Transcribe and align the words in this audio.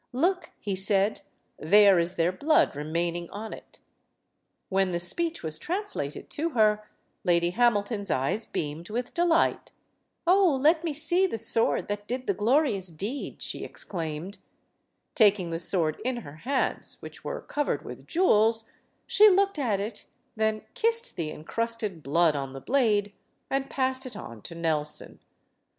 "Look," 0.13 0.49
he 0.59 0.75
said, 0.75 1.21
"there 1.59 1.99
is 1.99 2.15
their 2.15 2.31
blood 2.31 2.75
remaining 2.75 3.29
on 3.29 3.53
it." 3.53 3.77
When 4.67 4.89
the 4.89 4.99
speech 4.99 5.43
was 5.43 5.59
translated 5.59 6.27
to 6.31 6.49
her, 6.57 6.89
Lady 7.23 7.51
Hamilton's 7.51 8.09
eyes 8.09 8.47
beamed 8.47 8.89
with 8.89 9.13
delight. 9.13 9.71
"Oh, 10.25 10.55
let 10.55 10.83
me 10.83 10.91
see 10.91 11.27
the 11.27 11.37
sword 11.37 11.87
that 11.87 12.07
did 12.07 12.25
the 12.25 12.33
glorious 12.33 12.87
deed 12.87 13.33
I" 13.35 13.41
she 13.41 13.63
exclaimed. 13.63 14.39
Taking 15.13 15.51
the 15.51 15.59
sword 15.59 16.01
in 16.03 16.17
her 16.25 16.37
hands, 16.37 16.97
which 17.01 17.23
were 17.23 17.39
covered 17.41 17.85
with 17.85 18.07
jewels, 18.07 18.71
she 19.05 19.29
looked 19.29 19.59
at 19.59 19.79
it, 19.79 20.07
then 20.35 20.63
kissed 20.73 21.15
the 21.15 21.29
incrusted 21.29 22.01
blood 22.01 22.35
on 22.35 22.53
the 22.53 22.59
blade, 22.59 23.13
and 23.51 23.69
passed 23.69 24.07
it 24.07 24.15
on 24.17 24.41
to 24.41 24.55
Nelson. 24.55 25.19